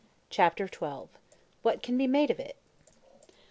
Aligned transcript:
Chapter 0.31 0.65
XII. 0.65 1.09
What 1.61 1.83
Can 1.83 1.95
Be 1.95 2.07
Made 2.07 2.31
Of 2.31 2.39
It? 2.39 2.57